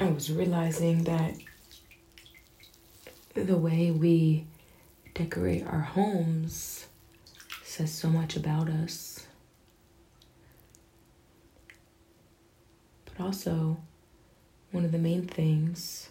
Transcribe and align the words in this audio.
I 0.00 0.04
was 0.04 0.30
realizing 0.30 1.04
that 1.04 1.34
the 3.34 3.56
way 3.56 3.90
we 3.90 4.46
decorate 5.14 5.66
our 5.66 5.80
homes 5.80 6.86
says 7.64 7.92
so 7.92 8.08
much 8.08 8.36
about 8.36 8.68
us. 8.68 9.26
But 13.06 13.24
also, 13.24 13.78
one 14.70 14.84
of 14.84 14.92
the 14.92 14.98
main 14.98 15.26
things 15.26 16.10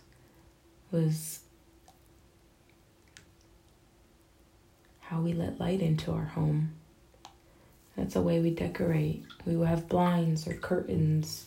was 0.91 1.39
how 4.99 5.21
we 5.21 5.31
let 5.31 5.61
light 5.61 5.81
into 5.81 6.11
our 6.11 6.25
home. 6.25 6.73
That's 7.95 8.17
a 8.17 8.21
way 8.21 8.41
we 8.41 8.49
decorate. 8.49 9.23
We 9.45 9.55
will 9.55 9.65
have 9.65 9.87
blinds 9.87 10.45
or 10.45 10.53
curtains 10.55 11.45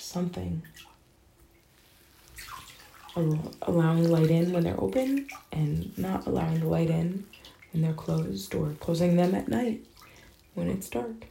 something. 0.00 0.62
Allowing 3.16 4.10
light 4.10 4.30
in 4.30 4.52
when 4.52 4.62
they're 4.62 4.80
open 4.80 5.26
and 5.52 5.96
not 5.98 6.26
allowing 6.26 6.60
the 6.60 6.68
light 6.68 6.90
in 6.90 7.26
when 7.72 7.82
they're 7.82 7.92
closed 7.92 8.54
or 8.54 8.70
closing 8.80 9.16
them 9.16 9.34
at 9.34 9.48
night 9.48 9.84
when 10.54 10.68
it's 10.68 10.88
dark. 10.88 11.26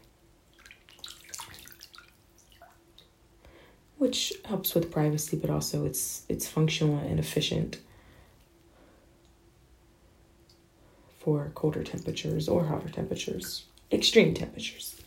Which 3.97 4.33
helps 4.45 4.75
with 4.75 4.91
privacy, 4.91 5.37
but 5.37 5.49
also 5.49 5.85
it's 5.85 6.23
it's 6.29 6.47
functional 6.47 6.97
and 6.99 7.19
efficient 7.19 7.79
for 11.19 11.51
colder 11.53 11.83
temperatures 11.83 12.47
or 12.47 12.65
hotter 12.65 12.89
temperatures, 12.89 13.65
extreme 13.91 14.33
temperatures. 14.33 14.98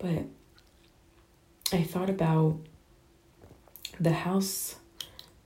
But 0.00 0.24
I 1.72 1.82
thought 1.82 2.08
about 2.08 2.56
the 4.00 4.12
house 4.12 4.76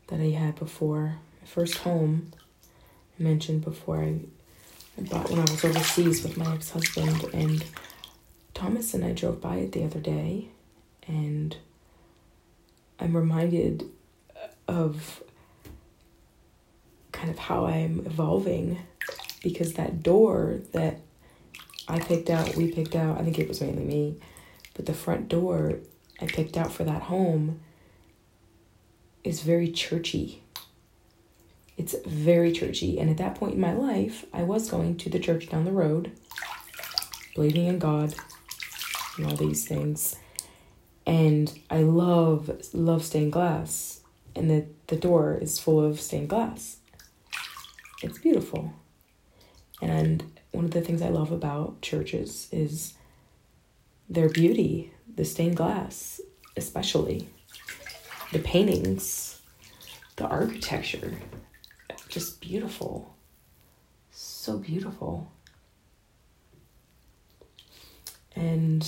that 0.07 0.21
I 0.21 0.31
had 0.31 0.55
before, 0.55 1.19
my 1.41 1.47
first 1.47 1.79
home. 1.79 2.31
I 3.19 3.23
mentioned 3.23 3.65
before 3.65 3.99
I, 3.99 4.21
I 4.97 5.03
bought 5.03 5.29
when 5.29 5.41
I 5.41 5.51
was 5.51 5.65
overseas 5.65 6.23
with 6.23 6.37
my 6.37 6.55
ex 6.55 6.71
husband, 6.71 7.25
and 7.35 7.65
Thomas 8.55 8.95
and 8.95 9.05
I 9.05 9.13
drove 9.13 9.41
by 9.41 9.57
it 9.57 9.73
the 9.73 9.85
other 9.85 10.01
day, 10.01 10.49
and 11.07 11.57
I'm 13.01 13.17
reminded 13.17 13.91
of 14.69 15.23
kind 17.13 17.31
of 17.31 17.39
how 17.39 17.67
I'm 17.67 18.01
evolving 18.07 18.79
because 19.43 19.75
that 19.75 20.03
door 20.03 20.61
that 20.73 21.01
I 21.89 21.99
picked 21.99 22.31
out, 22.31 22.55
we 22.55 22.71
picked 22.71 22.95
out, 22.95 23.19
I 23.19 23.25
think 23.25 23.39
it 23.39 23.49
was 23.49 23.61
mainly 23.61 23.85
me, 23.85 24.17
but 24.75 24.87
the 24.87 24.95
front 24.95 25.29
door 25.29 25.79
I 26.21 26.27
picked 26.27 26.57
out 26.57 26.73
for 26.73 26.85
that 26.85 27.03
home 27.03 27.61
is 29.23 29.43
very 29.43 29.71
churchy. 29.71 30.43
It's 31.77 31.95
very 32.07 32.53
churchy. 32.53 32.99
And 32.99 33.11
at 33.11 33.17
that 33.17 33.35
point 33.35 33.55
in 33.55 33.61
my 33.61 33.73
life, 33.73 34.27
I 34.33 34.43
was 34.43 34.71
going 34.71 34.97
to 34.99 35.11
the 35.11 35.19
church 35.19 35.49
down 35.49 35.65
the 35.65 35.73
road, 35.73 36.13
believing 37.35 37.67
in 37.67 37.79
God 37.79 38.15
and 39.17 39.27
all 39.27 39.37
these 39.37 39.67
things. 39.67 40.17
And 41.07 41.59
I 41.71 41.83
love 41.83 42.51
love 42.73 43.05
stained 43.05 43.33
glass. 43.33 44.01
And 44.37 44.51
the, 44.51 44.67
the 44.89 44.97
door 44.97 45.39
is 45.41 45.59
full 45.59 45.85
of 45.85 46.01
stained 46.01 46.29
glass. 46.29 46.79
It's 48.03 48.19
beautiful. 48.19 48.73
And 49.81 50.25
one 50.53 50.65
of 50.65 50.71
the 50.71 50.81
things 50.81 51.03
I 51.03 51.09
love 51.09 51.33
about 51.33 51.81
churches 51.83 52.49
is 52.53 52.95
their 54.09 54.29
beauty, 54.29 54.93
the 55.15 55.25
stained 55.25 55.57
glass, 55.57 56.21
especially 56.57 57.29
the 58.33 58.39
paintings, 58.39 59.41
the 60.17 60.27
architecture, 60.27 61.19
just 62.09 62.41
beautiful. 62.41 63.15
So 64.11 64.59
beautiful. 64.59 65.31
And 68.37 68.87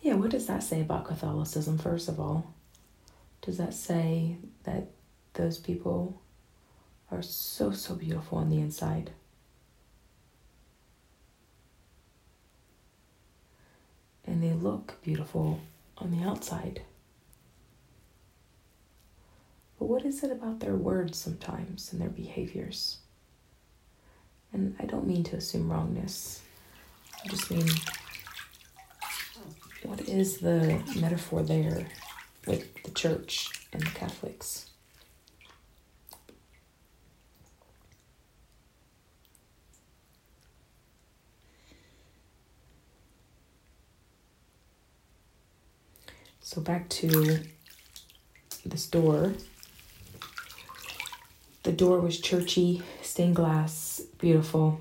yeah, 0.00 0.14
what 0.14 0.30
does 0.30 0.46
that 0.46 0.62
say 0.62 0.80
about 0.80 1.04
Catholicism, 1.04 1.78
first 1.78 2.08
of 2.08 2.20
all? 2.20 2.54
Does 3.42 3.58
that 3.58 3.74
say 3.74 4.36
that 4.64 4.88
those 5.34 5.58
people 5.58 6.20
are 7.10 7.22
so, 7.22 7.70
so 7.70 7.94
beautiful 7.94 8.38
on 8.38 8.50
the 8.50 8.58
inside? 8.58 9.10
And 14.36 14.44
they 14.44 14.52
look 14.52 15.00
beautiful 15.00 15.62
on 15.96 16.10
the 16.10 16.22
outside. 16.22 16.82
But 19.78 19.86
what 19.86 20.04
is 20.04 20.22
it 20.22 20.30
about 20.30 20.60
their 20.60 20.74
words 20.74 21.16
sometimes 21.16 21.90
and 21.90 22.02
their 22.02 22.10
behaviors? 22.10 22.98
And 24.52 24.76
I 24.78 24.84
don't 24.84 25.06
mean 25.06 25.24
to 25.24 25.36
assume 25.36 25.72
wrongness. 25.72 26.42
I 27.24 27.28
just 27.28 27.50
mean, 27.50 27.66
what 29.84 30.02
is 30.02 30.36
the 30.36 30.82
metaphor 31.00 31.42
there 31.42 31.88
with 32.46 32.82
the 32.82 32.90
church 32.90 33.48
and 33.72 33.80
the 33.80 33.90
Catholics? 33.92 34.68
So 46.46 46.60
back 46.60 46.88
to 46.90 47.40
this 48.64 48.86
door. 48.86 49.34
The 51.64 51.72
door 51.72 51.98
was 51.98 52.20
churchy, 52.20 52.84
stained 53.02 53.34
glass, 53.34 54.00
beautiful. 54.18 54.80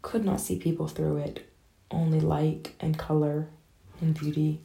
Could 0.00 0.24
not 0.24 0.40
see 0.40 0.58
people 0.58 0.88
through 0.88 1.18
it, 1.18 1.46
only 1.90 2.20
light 2.20 2.70
and 2.80 2.96
color 2.96 3.48
and 4.00 4.18
beauty 4.18 4.60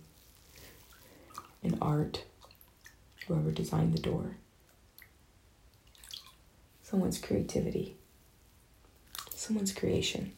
and 1.61 1.77
art. 1.81 2.23
Whoever 3.27 3.51
designed 3.51 3.93
the 3.93 4.01
door. 4.01 4.37
Someone's 6.83 7.19
creativity, 7.19 7.97
someone's 9.35 9.73
creation. 9.73 10.31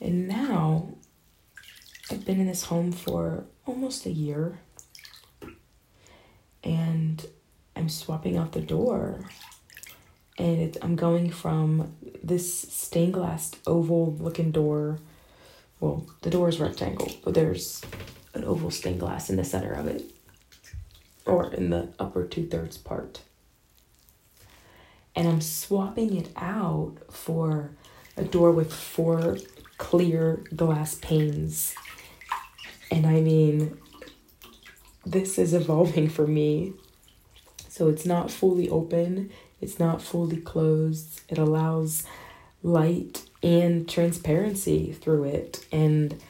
And 0.00 0.28
now 0.28 0.93
Been 2.24 2.40
in 2.40 2.46
this 2.46 2.64
home 2.64 2.90
for 2.90 3.44
almost 3.66 4.06
a 4.06 4.10
year 4.10 4.58
and 6.64 7.24
I'm 7.76 7.88
swapping 7.88 8.36
out 8.36 8.52
the 8.52 8.60
door. 8.60 9.20
And 10.38 10.58
it, 10.60 10.76
I'm 10.82 10.96
going 10.96 11.30
from 11.30 11.94
this 12.22 12.62
stained 12.62 13.14
glass 13.14 13.52
oval 13.66 14.16
looking 14.18 14.50
door. 14.50 14.98
Well, 15.80 16.06
the 16.22 16.30
door 16.30 16.48
is 16.48 16.58
rectangle, 16.58 17.12
but 17.24 17.34
there's 17.34 17.82
an 18.32 18.44
oval 18.44 18.70
stained 18.70 19.00
glass 19.00 19.30
in 19.30 19.36
the 19.36 19.44
center 19.44 19.72
of 19.72 19.86
it, 19.86 20.10
or 21.26 21.52
in 21.52 21.70
the 21.70 21.92
upper 21.98 22.24
two 22.26 22.46
thirds 22.46 22.78
part. 22.78 23.20
And 25.14 25.28
I'm 25.28 25.40
swapping 25.40 26.16
it 26.16 26.30
out 26.36 26.96
for 27.10 27.70
a 28.16 28.24
door 28.24 28.50
with 28.50 28.72
four 28.72 29.38
clear 29.78 30.42
glass 30.56 30.96
panes. 30.96 31.74
And 32.94 33.08
I 33.08 33.20
mean, 33.20 33.76
this 35.04 35.36
is 35.36 35.52
evolving 35.52 36.08
for 36.08 36.28
me. 36.28 36.74
So 37.68 37.88
it's 37.88 38.06
not 38.06 38.30
fully 38.30 38.70
open, 38.70 39.30
it's 39.60 39.80
not 39.80 40.00
fully 40.00 40.36
closed. 40.36 41.22
It 41.28 41.36
allows 41.36 42.04
light 42.62 43.28
and 43.42 43.88
transparency 43.88 44.92
through 44.92 45.24
it. 45.24 45.66
And 45.72 46.22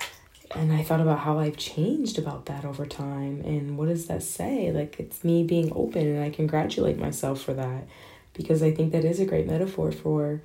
and 0.54 0.72
I 0.72 0.82
thought 0.82 1.02
about 1.02 1.18
how 1.18 1.38
I've 1.38 1.58
changed 1.58 2.18
about 2.18 2.46
that 2.46 2.64
over 2.64 2.86
time 2.86 3.42
and 3.44 3.76
what 3.76 3.88
does 3.88 4.06
that 4.06 4.22
say? 4.22 4.72
Like 4.72 4.98
it's 4.98 5.22
me 5.22 5.42
being 5.42 5.70
open 5.74 6.06
and 6.06 6.24
I 6.24 6.30
congratulate 6.30 6.96
myself 6.96 7.42
for 7.42 7.52
that 7.52 7.88
because 8.32 8.62
I 8.62 8.70
think 8.70 8.92
that 8.92 9.04
is 9.04 9.20
a 9.20 9.26
great 9.26 9.46
metaphor 9.46 9.92
for 9.92 10.42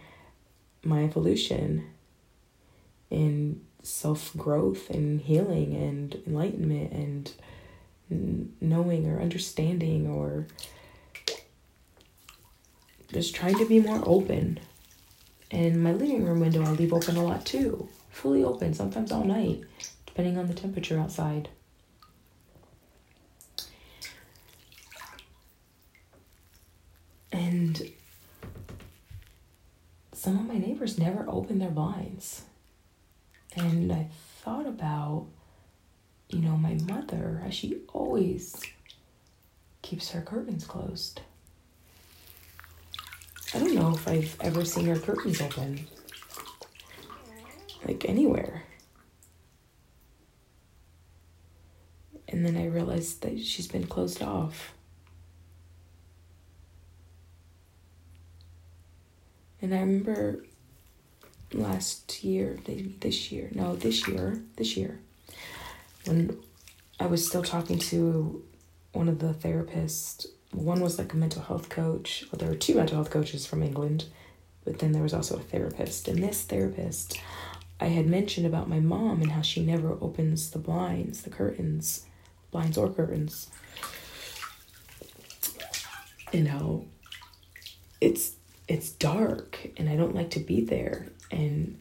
my 0.84 1.06
evolution 1.06 1.88
in 3.10 3.62
self 3.82 4.36
growth 4.36 4.90
and 4.90 5.22
healing 5.22 5.76
and 5.76 6.22
enlightenment 6.28 6.92
and 8.10 8.54
knowing 8.60 9.08
or 9.08 9.22
understanding 9.22 10.08
or 10.08 10.48
just 13.12 13.36
trying 13.36 13.58
to 13.58 13.66
be 13.66 13.80
more 13.80 14.02
open. 14.06 14.60
And 15.52 15.84
my 15.84 15.94
living 15.94 16.24
room 16.26 16.40
window 16.40 16.64
I 16.64 16.72
leave 16.72 16.94
open 16.94 17.16
a 17.18 17.24
lot 17.24 17.46
too, 17.46 17.90
fully 18.10 18.44
open, 18.44 18.74
sometimes 18.74 19.12
all 19.12 19.24
night, 19.24 19.62
depending 20.06 20.38
on 20.38 20.48
the 20.48 20.54
temperature 20.54 21.00
outside. 21.00 21.50
And 27.32 27.92
some 30.14 30.38
of 30.38 30.46
my 30.48 30.58
neighbors 30.58 31.00
never 31.00 31.26
open 31.28 31.60
their 31.60 31.70
blinds. 31.70 32.44
And 33.56 33.92
I 33.92 34.08
thought 34.44 34.68
about, 34.68 35.28
you 36.30 36.40
know, 36.40 36.56
my 36.56 36.76
mother, 36.88 37.42
how 37.44 37.50
she 37.50 37.82
always 37.94 38.62
keeps 39.82 40.12
her 40.12 40.22
curtains 40.22 40.66
closed. 40.66 41.22
I 43.54 43.60
don't 43.60 43.74
know 43.74 43.96
if 43.96 44.08
I've 44.08 44.38
ever 44.42 44.64
seen 44.64 44.86
her 44.86 45.00
curtains 45.00 45.42
open, 45.42 45.88
like 47.86 48.06
anywhere. 48.08 48.64
And 52.28 52.46
then 52.46 52.56
I 52.56 52.68
realized 52.68 53.24
that 53.24 53.40
she's 53.44 53.68
been 53.68 53.88
closed 53.88 54.22
off. 54.22 54.74
And 59.62 59.74
I 59.74 59.80
remember 59.80 60.46
last 61.54 62.24
year, 62.24 62.58
maybe 62.68 62.96
this 63.00 63.32
year, 63.32 63.50
no, 63.54 63.76
this 63.76 64.08
year, 64.08 64.42
this 64.56 64.78
year, 64.78 65.00
when 66.06 66.38
I 67.00 67.06
was 67.06 67.26
still 67.26 67.44
talking 67.44 67.80
to 67.80 68.44
one 68.92 69.08
of 69.08 69.20
the 69.20 69.34
therapists. 69.34 70.26
One 70.52 70.82
was 70.82 70.98
like 70.98 71.14
a 71.14 71.18
mental 71.18 71.42
health 71.42 71.70
coach. 71.70 72.26
Well, 72.32 72.40
there 72.40 72.50
were 72.50 72.56
two 72.56 72.76
mental 72.76 72.96
health 72.96 73.12
coaches 73.12 73.46
from 73.46 73.64
England, 73.64 74.06
but 74.66 74.80
then 74.80 74.92
there 74.92 75.04
was 75.04 75.14
also 75.14 75.38
a 75.38 75.42
therapist. 75.42 76.08
And 76.08 76.22
this 76.22 76.44
therapist, 76.44 77.20
I 77.80 77.88
had 77.88 78.08
mentioned 78.08 78.46
about 78.46 78.68
my 78.68 78.80
mom 78.80 79.22
and 79.22 79.32
how 79.32 79.42
she 79.42 79.64
never 79.64 79.92
opens 80.02 80.52
the 80.52 80.60
blinds, 80.60 81.22
the 81.22 81.30
curtains, 81.30 82.06
blinds 82.52 82.78
or 82.78 82.90
curtains. 82.90 83.50
You 86.34 86.44
know, 86.44 86.86
it's 88.02 88.34
it's 88.70 88.92
dark 88.92 89.58
and 89.78 89.90
I 89.90 89.96
don't 89.96 90.16
like 90.16 90.30
to 90.32 90.40
be 90.40 90.62
there. 90.62 91.08
And 91.32 91.80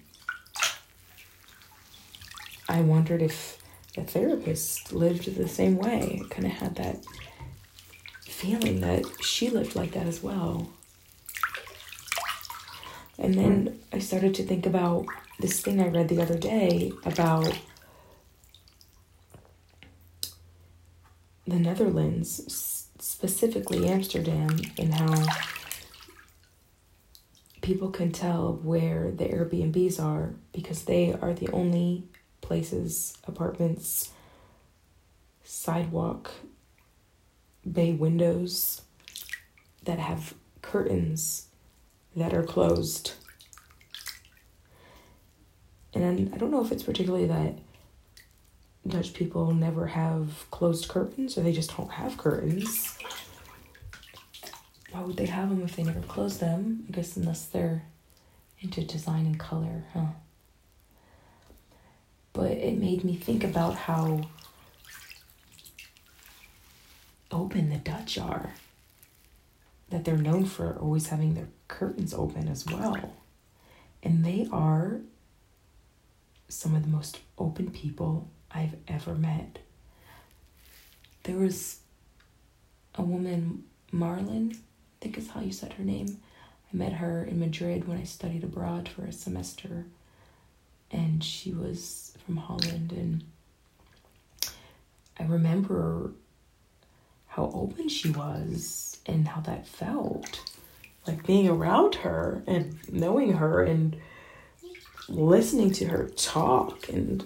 I 2.69 2.81
wondered 2.81 3.20
if 3.20 3.62
the 3.94 4.02
therapist 4.02 4.93
lived 4.93 5.37
the 5.37 5.49
same 5.49 5.76
way. 5.76 6.23
Kind 6.31 6.46
of 6.46 6.52
had 6.52 6.76
that 6.76 7.05
feeling 8.23 8.81
that 8.81 9.05
she 9.20 9.50
lived 9.50 9.76
like 9.76 9.93
that 9.93 10.06
as 10.06 10.23
well. 10.23 10.70
And 13.19 13.35
then 13.35 13.79
I 13.93 13.99
started 13.99 14.35
to 14.37 14.43
think 14.44 14.64
about 14.64 15.06
this 15.40 15.61
thing 15.61 15.81
I 15.81 15.88
read 15.88 16.08
the 16.08 16.23
other 16.23 16.38
day 16.38 16.93
about 17.05 17.58
the 21.46 21.58
Netherlands, 21.58 22.87
specifically 22.99 23.88
Amsterdam, 23.88 24.58
and 24.79 24.94
how 24.94 25.26
people 27.69 27.91
can 27.91 28.11
tell 28.11 28.55
where 28.62 29.11
the 29.11 29.26
Airbnbs 29.26 30.03
are 30.03 30.32
because 30.55 30.85
they 30.85 31.12
are 31.20 31.35
the 31.35 31.50
only 31.50 32.03
places, 32.41 33.15
apartments, 33.26 34.11
sidewalk, 35.44 36.31
bay 37.70 37.93
windows 37.93 38.81
that 39.85 39.99
have 39.99 40.32
curtains 40.62 41.49
that 42.17 42.32
are 42.32 42.43
closed. 42.43 43.12
And 45.93 46.32
I 46.32 46.38
don't 46.38 46.50
know 46.50 46.64
if 46.64 46.73
it's 46.73 46.85
particularly 46.85 47.26
that 47.26 47.59
Dutch 48.87 49.12
people 49.12 49.53
never 49.53 49.88
have 49.88 50.47
closed 50.50 50.88
curtains 50.88 51.37
or 51.37 51.43
they 51.43 51.53
just 51.53 51.76
don't 51.76 51.91
have 51.91 52.17
curtains. 52.17 52.97
Why 54.90 55.02
would 55.02 55.17
they 55.17 55.26
have 55.26 55.50
them 55.50 55.62
if 55.62 55.76
they 55.76 55.82
never 55.82 56.00
close 56.00 56.38
them? 56.38 56.85
I 56.88 56.93
guess 56.93 57.17
unless 57.17 57.44
they're 57.46 57.85
into 58.61 58.82
design 58.82 59.26
and 59.26 59.38
color, 59.38 59.85
huh? 59.93 60.06
But 62.32 62.52
it 62.52 62.79
made 62.79 63.05
me 63.05 63.17
think 63.17 63.44
about 63.44 63.75
how 63.75 64.29
open 67.31 67.70
the 67.70 67.76
Dutch 67.76 68.19
are. 68.19 68.55
That 69.90 70.05
they're 70.05 70.17
known 70.17 70.44
for 70.44 70.76
always 70.79 71.08
having 71.08 71.35
their 71.35 71.49
curtains 71.67 72.12
open 72.12 72.49
as 72.49 72.67
well. 72.67 73.14
And 74.02 74.25
they 74.25 74.46
are 74.52 75.00
some 76.49 76.75
of 76.75 76.82
the 76.82 76.88
most 76.88 77.20
open 77.38 77.70
people 77.70 78.29
I've 78.50 78.76
ever 78.87 79.14
met. 79.14 79.58
There 81.25 81.37
was 81.37 81.81
a 82.94 83.02
woman, 83.02 83.64
Marlon, 83.93 84.55
I 84.55 84.56
think 85.00 85.19
is 85.19 85.31
how 85.31 85.41
you 85.41 85.53
said 85.53 85.75
her 85.75 85.85
name. 85.85 86.19
I 86.73 86.77
met 86.77 86.95
her 86.95 87.25
in 87.25 87.41
Madrid 87.41 87.89
when 87.89 87.99
I 87.99 88.05
studied 88.05 88.45
abroad 88.45 88.89
for 88.89 89.05
a 89.05 89.12
semester, 89.12 89.87
and 90.91 91.23
she 91.23 91.53
was 91.53 92.17
from 92.25 92.37
Holland. 92.37 92.93
And 92.93 93.25
I 95.19 95.25
remember 95.25 96.12
how 97.27 97.50
open 97.55 97.89
she 97.89 98.11
was 98.11 98.99
and 99.06 99.29
how 99.29 99.41
that 99.43 99.67
felt 99.67 100.43
like 101.06 101.27
being 101.27 101.49
around 101.49 101.95
her 101.97 102.43
and 102.47 102.79
knowing 102.93 103.35
her 103.35 103.62
and 103.62 103.97
listening 105.09 105.71
to 105.73 105.87
her 105.87 106.09
talk 106.09 106.89
and 106.89 107.25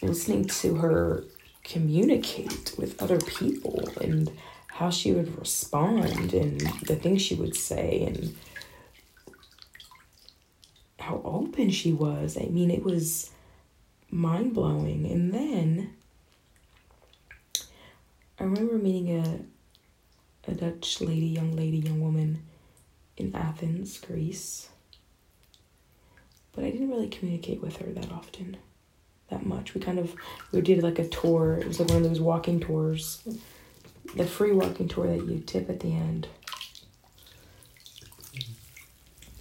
listening 0.00 0.44
to 0.44 0.76
her 0.76 1.24
communicate 1.64 2.72
with 2.78 3.00
other 3.02 3.18
people 3.18 3.88
and 4.00 4.30
how 4.76 4.90
she 4.90 5.10
would 5.10 5.38
respond 5.38 6.34
and 6.34 6.60
the 6.86 6.96
things 6.96 7.22
she 7.22 7.34
would 7.34 7.56
say 7.56 8.04
and 8.06 8.36
how 10.98 11.22
open 11.24 11.70
she 11.70 11.92
was. 11.92 12.36
I 12.36 12.44
mean, 12.44 12.70
it 12.70 12.84
was 12.84 13.30
mind 14.10 14.52
blowing. 14.52 15.10
And 15.10 15.32
then 15.32 15.94
I 18.38 18.44
remember 18.44 18.76
meeting 18.76 19.18
a 19.18 19.40
a 20.48 20.54
Dutch 20.54 21.00
lady, 21.00 21.26
young 21.26 21.56
lady, 21.56 21.78
young 21.78 22.00
woman 22.00 22.42
in 23.16 23.34
Athens, 23.34 23.98
Greece. 23.98 24.68
But 26.52 26.64
I 26.64 26.70
didn't 26.70 26.90
really 26.90 27.08
communicate 27.08 27.60
with 27.60 27.78
her 27.78 27.90
that 27.92 28.12
often, 28.12 28.58
that 29.30 29.44
much. 29.44 29.74
We 29.74 29.80
kind 29.80 29.98
of 29.98 30.14
we 30.52 30.60
did 30.60 30.82
like 30.82 30.98
a 30.98 31.08
tour. 31.08 31.56
It 31.56 31.66
was 31.66 31.80
like 31.80 31.88
one 31.88 32.02
of 32.02 32.04
those 32.04 32.20
walking 32.20 32.60
tours 32.60 33.26
the 34.16 34.26
free 34.26 34.52
walking 34.52 34.88
tour 34.88 35.06
that 35.06 35.26
you 35.26 35.40
tip 35.40 35.68
at 35.68 35.80
the 35.80 35.94
end. 35.94 36.28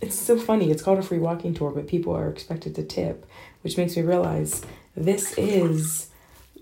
It's 0.01 0.19
so 0.19 0.37
funny. 0.37 0.69
It's 0.69 0.83
called 0.83 0.99
a 0.99 1.03
free 1.03 1.17
walking 1.17 1.53
tour, 1.53 1.71
but 1.71 1.87
people 1.87 2.13
are 2.13 2.29
expected 2.29 2.75
to 2.75 2.83
tip, 2.83 3.25
which 3.61 3.77
makes 3.77 3.95
me 3.95 4.03
realize 4.03 4.63
this 4.95 5.33
is 5.37 6.09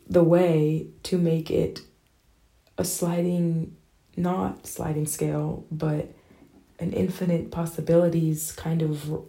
the 0.07 0.23
way 0.23 0.87
to 1.03 1.17
make 1.17 1.49
it 1.49 1.81
a 2.77 2.85
sliding, 2.85 3.75
not 4.15 4.67
sliding 4.67 5.07
scale, 5.07 5.65
but 5.71 6.13
an 6.79 6.93
infinite 6.93 7.51
possibilities 7.51 8.51
kind 8.51 8.81
of 8.81 9.25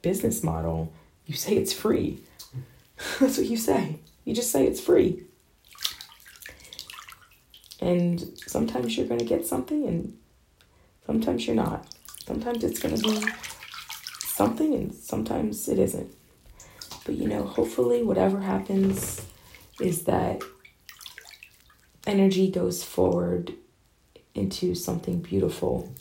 business 0.00 0.42
model. 0.42 0.92
You 1.26 1.34
say 1.34 1.56
it's 1.56 1.72
free. 1.72 2.20
That's 3.20 3.38
what 3.38 3.46
you 3.46 3.56
say. 3.56 3.98
You 4.24 4.34
just 4.34 4.50
say 4.50 4.66
it's 4.66 4.80
free. 4.80 5.24
And 7.82 8.38
sometimes 8.46 8.96
you're 8.96 9.08
going 9.08 9.18
to 9.18 9.26
get 9.26 9.44
something, 9.44 9.86
and 9.88 10.16
sometimes 11.04 11.46
you're 11.46 11.56
not. 11.56 11.92
Sometimes 12.24 12.62
it's 12.62 12.78
going 12.78 12.96
to 12.96 13.02
be 13.02 13.26
something, 14.20 14.72
and 14.72 14.94
sometimes 14.94 15.68
it 15.68 15.80
isn't. 15.80 16.14
But 17.04 17.16
you 17.16 17.26
know, 17.26 17.42
hopefully, 17.42 18.04
whatever 18.04 18.40
happens 18.40 19.26
is 19.80 20.04
that 20.04 20.42
energy 22.06 22.52
goes 22.52 22.84
forward 22.84 23.52
into 24.32 24.76
something 24.76 25.20
beautiful. 25.20 25.92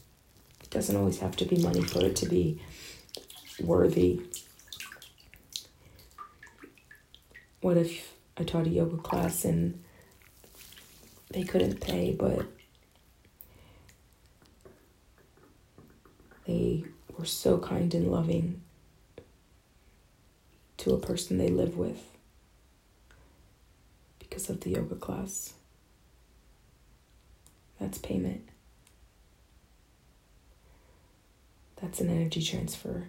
It 0.62 0.70
doesn't 0.70 0.96
always 0.96 1.18
have 1.20 1.36
to 1.38 1.46
be 1.46 1.58
money 1.58 1.82
for 1.82 2.06
it 2.06 2.16
to 2.18 2.28
be 2.28 2.62
worthy. 3.60 4.22
What 7.62 7.78
if 7.78 8.14
I 8.38 8.44
taught 8.44 8.68
a 8.68 8.70
yoga 8.70 8.98
class 8.98 9.46
and 9.46 9.84
they 11.32 11.44
couldn't 11.44 11.80
pay, 11.80 12.12
but 12.12 12.46
they 16.46 16.84
were 17.18 17.26
so 17.26 17.58
kind 17.58 17.94
and 17.94 18.12
loving 18.12 18.62
to 20.78 20.94
a 20.94 21.00
person 21.00 21.38
they 21.38 21.50
live 21.50 21.78
with 21.78 22.12
because 24.20 24.50
of 24.50 24.62
the 24.62 24.72
yoga 24.72 24.96
class. 24.96 25.54
That's 27.80 27.98
payment. 27.98 28.48
That's 31.82 32.00
an 32.00 32.10
energy 32.10 32.44
transfer. 32.44 33.08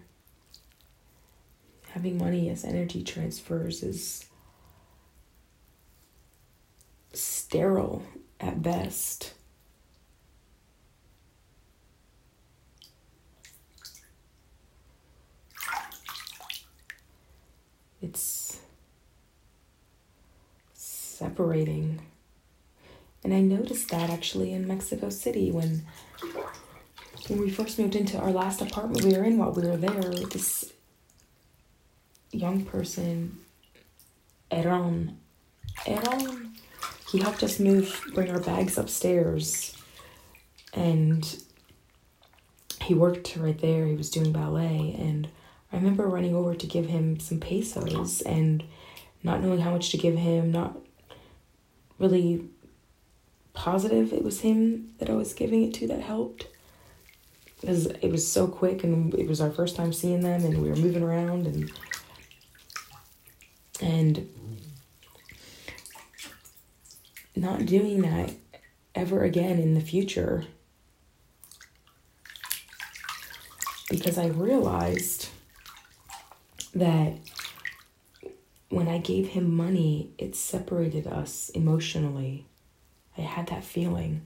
Having 1.91 2.19
money 2.19 2.49
as 2.49 2.65
energy 2.65 3.03
transfers 3.03 3.83
is 3.83 4.25
sterile 7.53 8.03
at 8.41 8.63
best. 8.63 9.35
It's 18.01 18.59
separating. 20.73 22.01
And 23.23 23.35
I 23.35 23.41
noticed 23.41 23.91
that 23.91 24.09
actually 24.09 24.55
in 24.55 24.67
Mexico 24.67 25.11
City 25.11 25.51
when 25.51 25.85
when 27.29 27.39
we 27.39 27.51
first 27.51 27.79
moved 27.79 27.97
into 27.97 28.17
our 28.17 28.31
last 28.33 28.63
apartment 28.63 29.05
we 29.05 29.13
were 29.13 29.25
in 29.25 29.37
while 29.37 29.53
we 29.53 29.69
were 29.69 29.77
there, 29.77 30.01
this 30.01 30.73
young 32.31 32.65
person, 32.65 33.41
Eron, 34.51 35.17
Eron 35.85 36.52
he 37.13 37.19
helped 37.19 37.43
us 37.43 37.61
move, 37.61 38.03
bring 38.15 38.31
our 38.31 38.41
bags 38.41 38.79
upstairs. 38.79 39.77
And 40.73 41.45
he 42.81 42.95
worked 42.95 43.37
right 43.37 43.61
there. 43.61 43.87
He 43.87 43.95
was 43.95 44.09
doing 44.09 44.33
ballet. 44.33 44.97
And 44.99 45.29
I 45.71 45.77
remember 45.77 46.07
running 46.09 46.35
over 46.35 46.55
to 46.55 46.67
give 46.67 46.87
him 46.87 47.21
some 47.21 47.39
pesos 47.39 48.23
and 48.23 48.65
not 49.23 49.43
knowing 49.43 49.61
how 49.61 49.73
much 49.73 49.91
to 49.91 49.99
give 49.99 50.17
him, 50.17 50.51
not 50.51 50.79
really 51.99 52.49
positive 53.53 54.15
it 54.15 54.25
was 54.25 54.41
him 54.41 54.95
that 54.99 55.11
I 55.11 55.13
was 55.13 55.35
giving 55.35 55.63
it 55.63 55.75
to 55.75 55.87
that 55.89 56.01
helped. 56.01 56.47
Because 57.61 57.87
it 57.87 58.11
was 58.11 58.27
so 58.27 58.49
quick 58.49 58.83
and 58.85 59.15
it 59.15 59.29
was 59.29 59.43
our 59.43 59.51
first 59.51 59.77
time 59.77 59.93
seeing 59.93 60.23
them 60.23 60.47
and 60.47 60.63
we 60.63 60.71
were 60.71 60.77
moving 60.77 61.03
around 61.03 61.47
and 61.47 61.71
and 63.81 64.29
not 67.35 67.67
doing 67.67 68.03
that 68.03 68.35
ever 68.95 69.23
again 69.23 69.59
in 69.59 69.75
the 69.75 69.81
future. 69.81 70.45
Because 73.89 74.19
I 74.19 74.27
realized 74.27 75.29
that 76.75 77.15
when 78.69 78.89
I 78.89 78.99
gave 78.99 79.29
him 79.29 79.55
money, 79.55 80.13
it 80.17 80.35
separated 80.35 81.07
us 81.07 81.51
emotionally. 81.51 82.47
I 83.19 83.21
had 83.23 83.49
that 83.49 83.65
feeling. 83.65 84.23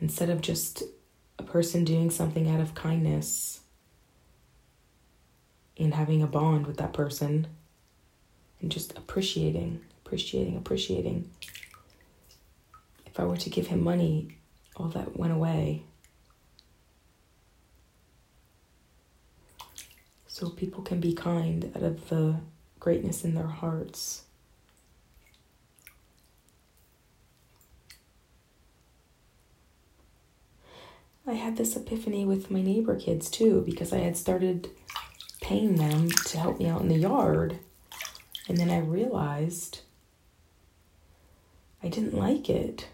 Instead 0.00 0.30
of 0.30 0.40
just 0.40 0.84
a 1.38 1.42
person 1.42 1.84
doing 1.84 2.10
something 2.10 2.48
out 2.48 2.60
of 2.60 2.74
kindness 2.74 3.60
and 5.76 5.94
having 5.94 6.22
a 6.22 6.26
bond 6.26 6.66
with 6.66 6.76
that 6.76 6.92
person 6.92 7.48
and 8.60 8.70
just 8.70 8.96
appreciating, 8.96 9.80
appreciating, 10.06 10.56
appreciating. 10.56 11.28
If 13.06 13.18
I 13.18 13.24
were 13.24 13.36
to 13.38 13.50
give 13.50 13.66
him 13.66 13.82
money, 13.82 14.28
all 14.76 14.86
that 14.88 15.18
went 15.18 15.32
away. 15.32 15.82
So 20.28 20.50
people 20.50 20.82
can 20.82 21.00
be 21.00 21.12
kind 21.12 21.72
out 21.74 21.82
of 21.82 22.08
the 22.08 22.36
greatness 22.78 23.24
in 23.24 23.34
their 23.34 23.48
hearts. 23.48 24.22
I 31.26 31.32
had 31.32 31.56
this 31.56 31.74
epiphany 31.74 32.24
with 32.24 32.52
my 32.52 32.62
neighbor 32.62 32.94
kids 32.94 33.28
too 33.28 33.62
because 33.62 33.92
I 33.92 33.98
had 33.98 34.16
started 34.16 34.70
paying 35.40 35.74
them 35.74 36.10
to 36.10 36.38
help 36.38 36.60
me 36.60 36.68
out 36.68 36.82
in 36.82 36.88
the 36.88 36.98
yard. 36.98 37.58
And 38.48 38.56
then 38.58 38.70
I 38.70 38.78
realized 38.78 39.80
I 41.86 41.88
didn't 41.88 42.18
like 42.18 42.50
it. 42.50 42.88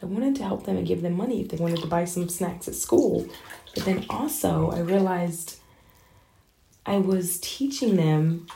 I 0.00 0.06
wanted 0.06 0.36
to 0.36 0.44
help 0.44 0.64
them 0.64 0.78
and 0.78 0.86
give 0.86 1.02
them 1.02 1.12
money 1.12 1.42
if 1.42 1.48
they 1.50 1.58
wanted 1.58 1.82
to 1.82 1.86
buy 1.86 2.06
some 2.06 2.30
snacks 2.30 2.66
at 2.66 2.74
school. 2.74 3.28
But 3.74 3.84
then 3.84 4.06
also, 4.08 4.70
I 4.70 4.78
realized 4.78 5.58
I 6.86 6.96
was 6.96 7.38
teaching 7.40 7.96
them 7.96 8.46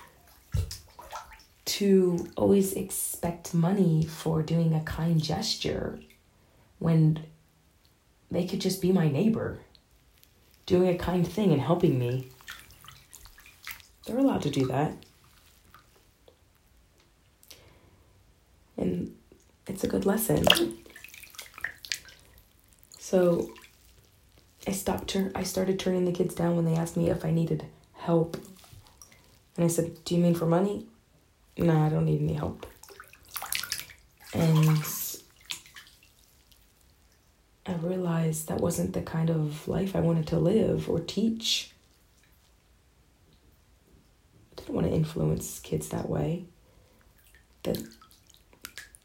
to 1.67 2.31
always 2.35 2.73
expect 2.73 3.53
money 3.53 4.07
for 4.07 4.43
doing 4.43 4.73
a 4.73 4.81
kind 4.81 5.23
gesture 5.23 6.01
when 6.79 7.27
they 8.31 8.47
could 8.47 8.63
just 8.63 8.81
be 8.81 8.91
my 8.91 9.11
neighbor, 9.11 9.61
doing 10.65 10.89
a 10.89 10.97
kind 10.97 11.29
thing 11.29 11.53
and 11.53 11.61
helping 11.61 11.99
me. 11.99 12.31
They're 14.07 14.17
allowed 14.17 14.43
to 14.43 14.51
do 14.51 14.67
that. 14.69 14.95
And 18.79 19.18
it's 19.69 19.85
a 19.85 19.89
good 19.89 20.07
lesson. 20.07 20.45
So 22.99 23.51
I 24.67 24.73
stopped 24.73 25.09
tur- 25.09 25.33
I 25.35 25.43
started 25.43 25.79
turning 25.79 26.05
the 26.05 26.13
kids 26.13 26.35
down 26.35 26.57
when 26.57 26.65
they 26.65 26.75
asked 26.75 26.97
me 26.97 27.11
if 27.11 27.25
I 27.25 27.31
needed 27.31 27.67
help. 27.95 28.37
And 29.57 29.65
I 29.65 29.69
said, 29.69 30.05
"Do 30.05 30.15
you 30.15 30.23
mean 30.23 30.35
for 30.35 30.47
money?" 30.47 30.87
No, 31.57 31.77
I 31.85 31.89
don't 31.89 32.05
need 32.05 32.21
any 32.21 32.35
help. 32.35 32.67
And 34.33 34.85
I 37.67 37.75
realized 37.75 38.49
that 38.49 38.61
wasn't 38.61 38.93
the 38.93 39.03
kind 39.03 39.31
of 39.31 39.67
life 39.67 39.97
I 39.97 40.01
wanted 40.01 40.27
to 40.29 40.39
live 40.39 40.89
or 40.89 41.01
teach. 41.01 41.73
I 44.53 44.61
didn't 44.61 44.75
want 44.75 44.87
to 44.87 44.93
influence 44.93 45.59
kids 45.61 45.89
that 45.89 46.09
way. 46.09 46.45
That 47.65 47.79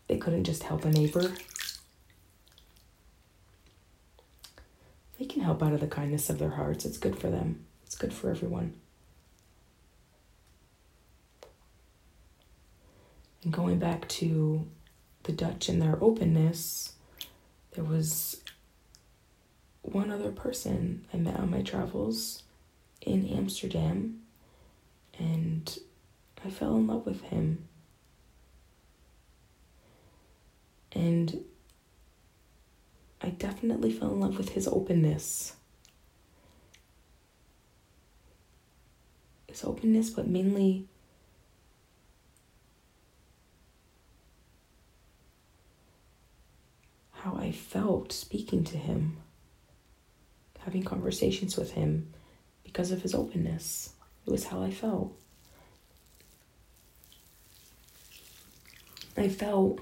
they 0.07 0.17
couldn't 0.17 0.43
just 0.43 0.63
help 0.63 0.85
a 0.85 0.89
neighbor. 0.89 1.33
They 5.19 5.25
can 5.25 5.41
help 5.41 5.63
out 5.63 5.73
of 5.73 5.79
the 5.79 5.87
kindness 5.87 6.29
of 6.29 6.39
their 6.39 6.51
hearts. 6.51 6.85
It's 6.85 6.97
good 6.97 7.17
for 7.17 7.29
them, 7.29 7.65
it's 7.85 7.95
good 7.95 8.13
for 8.13 8.29
everyone. 8.29 8.73
And 13.43 13.51
going 13.51 13.77
back 13.77 14.07
to 14.09 14.67
the 15.23 15.31
Dutch 15.33 15.67
and 15.69 15.81
their 15.81 15.97
openness, 16.01 16.93
there 17.71 17.83
was 17.83 18.41
one 19.81 20.11
other 20.11 20.31
person 20.31 21.05
I 21.13 21.17
met 21.17 21.39
on 21.39 21.51
my 21.51 21.61
travels 21.61 22.43
in 23.01 23.27
Amsterdam, 23.27 24.21
and 25.19 25.77
I 26.43 26.49
fell 26.49 26.75
in 26.77 26.87
love 26.87 27.05
with 27.05 27.21
him. 27.23 27.67
And 30.93 31.43
I 33.21 33.29
definitely 33.29 33.91
fell 33.91 34.11
in 34.11 34.19
love 34.19 34.37
with 34.37 34.49
his 34.49 34.67
openness. 34.67 35.55
His 39.47 39.63
openness, 39.63 40.09
but 40.09 40.27
mainly 40.27 40.87
how 47.11 47.35
I 47.35 47.51
felt 47.51 48.11
speaking 48.11 48.63
to 48.65 48.77
him 48.77 49.17
having 50.65 50.83
conversations 50.83 51.57
with 51.57 51.71
him 51.71 52.13
because 52.63 52.91
of 52.91 53.01
his 53.01 53.13
openness. 53.13 53.93
It 54.25 54.31
was 54.31 54.45
how 54.45 54.61
I 54.61 54.71
felt. 54.71 55.13
I 59.17 59.27
felt 59.27 59.79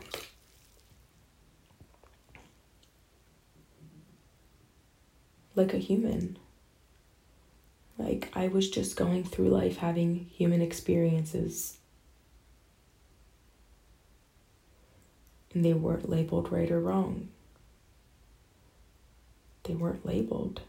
like 5.61 5.73
a 5.73 5.77
human. 5.77 6.37
Like 7.97 8.31
I 8.33 8.47
was 8.47 8.69
just 8.69 8.95
going 8.95 9.23
through 9.23 9.49
life 9.49 9.77
having 9.77 10.27
human 10.33 10.61
experiences. 10.61 11.77
And 15.53 15.63
they 15.63 15.73
weren't 15.73 16.09
labeled 16.09 16.51
right 16.51 16.71
or 16.71 16.79
wrong. 16.79 17.29
They 19.63 19.75
weren't 19.75 20.05
labeled. 20.05 20.61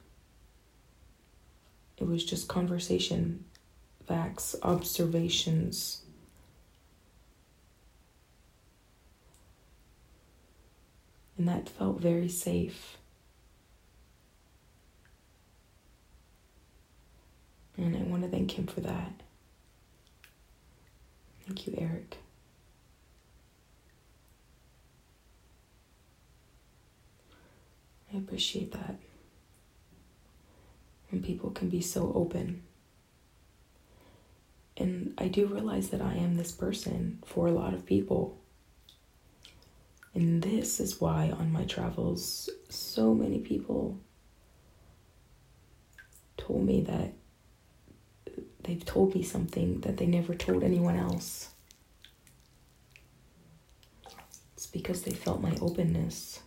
It 1.97 2.07
was 2.07 2.25
just 2.25 2.49
conversation, 2.49 3.45
facts, 4.07 4.57
observations. 4.63 6.03
And 11.39 11.49
that 11.49 11.69
felt 11.69 12.01
very 12.01 12.29
safe. 12.29 12.99
And 17.77 17.97
I 17.97 18.03
want 18.03 18.23
to 18.23 18.29
thank 18.29 18.59
him 18.59 18.67
for 18.67 18.81
that. 18.81 19.13
Thank 21.47 21.67
you, 21.67 21.75
Eric. 21.79 22.19
I 28.13 28.19
appreciate 28.19 28.73
that 28.73 28.97
when 31.11 31.23
people 31.23 31.51
can 31.51 31.69
be 31.69 31.81
so 31.81 32.13
open. 32.15 32.63
And 34.77 35.15
I 35.19 35.29
do 35.29 35.47
realize 35.47 35.91
that 35.91 36.03
I 36.03 36.15
am 36.15 36.37
this 36.37 36.53
person 36.53 37.23
for 37.25 37.47
a 37.47 37.53
lot 37.53 37.75
of 37.75 37.87
people. 37.87 38.39
And 40.15 40.43
this 40.43 40.79
is 40.79 41.01
why 41.01 41.31
on 41.31 41.53
my 41.53 41.65
travels, 41.65 42.51
so 42.69 43.15
many 43.15 43.39
people 43.39 43.99
told 46.37 46.65
me 46.65 46.83
that 46.83 47.13
they've 48.65 48.85
told 48.85 49.15
me 49.15 49.23
something 49.23 49.81
that 49.81 49.97
they 49.97 50.07
never 50.07 50.35
told 50.35 50.63
anyone 50.63 50.97
else. 50.97 51.51
It's 54.55 54.67
because 54.67 55.03
they 55.03 55.13
felt 55.13 55.41
my 55.41 55.57
openness. 55.61 56.41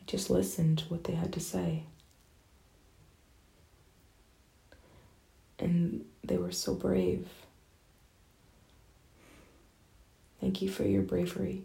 I 0.00 0.04
just 0.06 0.30
listened 0.30 0.78
to 0.78 0.84
what 0.86 1.04
they 1.04 1.14
had 1.14 1.32
to 1.34 1.40
say. 1.40 1.84
And 5.58 6.04
they 6.24 6.38
were 6.38 6.52
so 6.52 6.74
brave. 6.74 7.28
Thank 10.40 10.62
you 10.62 10.70
for 10.70 10.84
your 10.84 11.02
bravery 11.02 11.64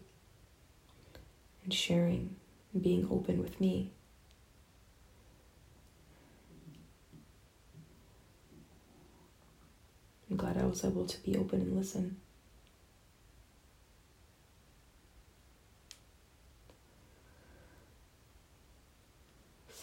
and 1.64 1.72
sharing 1.72 2.36
and 2.72 2.82
being 2.82 3.08
open 3.10 3.42
with 3.42 3.58
me. 3.60 3.90
Glad 10.36 10.58
I 10.58 10.66
was 10.66 10.84
able 10.84 11.06
to 11.06 11.22
be 11.22 11.36
open 11.36 11.60
and 11.60 11.76
listen. 11.76 12.16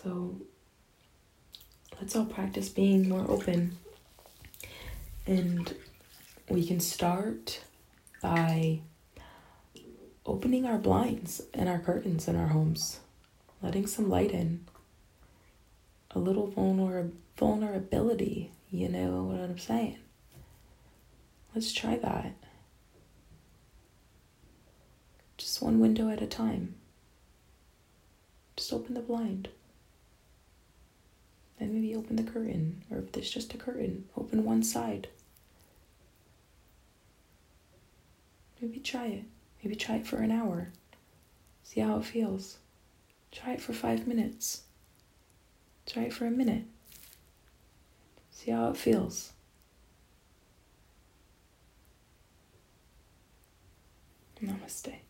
So 0.03 0.35
let's 1.99 2.15
all 2.15 2.25
practice 2.25 2.69
being 2.69 3.09
more 3.09 3.25
open. 3.29 3.77
And 5.25 5.73
we 6.49 6.67
can 6.67 6.79
start 6.81 7.61
by 8.21 8.81
opening 10.25 10.65
our 10.65 10.77
blinds 10.77 11.41
and 11.53 11.69
our 11.69 11.79
curtains 11.79 12.27
in 12.27 12.35
our 12.35 12.47
homes, 12.47 12.99
letting 13.61 13.87
some 13.87 14.09
light 14.09 14.31
in, 14.31 14.65
a 16.11 16.19
little 16.19 16.47
vulner- 16.49 17.11
vulnerability, 17.37 18.51
you 18.69 18.89
know 18.89 19.23
what 19.23 19.39
I'm 19.39 19.57
saying? 19.57 19.99
Let's 21.53 21.71
try 21.71 21.97
that. 21.97 22.33
Just 25.37 25.61
one 25.61 25.79
window 25.79 26.09
at 26.09 26.21
a 26.21 26.27
time. 26.27 26.75
Just 28.55 28.73
open 28.73 28.95
the 28.95 29.01
blind. 29.01 29.49
And 31.59 31.73
maybe 31.73 31.95
open 31.95 32.15
the 32.15 32.23
curtain, 32.23 32.83
or 32.89 32.97
if 32.97 33.11
there's 33.11 33.29
just 33.29 33.53
a 33.53 33.57
curtain, 33.57 34.05
open 34.17 34.43
one 34.43 34.63
side. 34.63 35.07
Maybe 38.59 38.79
try 38.79 39.07
it. 39.07 39.23
Maybe 39.63 39.75
try 39.75 39.95
it 39.95 40.07
for 40.07 40.17
an 40.17 40.31
hour. 40.31 40.69
See 41.63 41.81
how 41.81 41.97
it 41.97 42.05
feels. 42.05 42.57
Try 43.31 43.53
it 43.53 43.61
for 43.61 43.73
five 43.73 44.07
minutes. 44.07 44.63
Try 45.85 46.03
it 46.03 46.13
for 46.13 46.25
a 46.25 46.31
minute. 46.31 46.63
See 48.31 48.51
how 48.51 48.69
it 48.69 48.77
feels. 48.77 49.33
Namaste. 54.43 55.02